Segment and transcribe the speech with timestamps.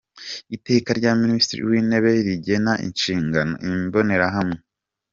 [0.55, 4.57] Iteka rya Minisitiri w‟Intebe rigena inshingano, imbonerahamwe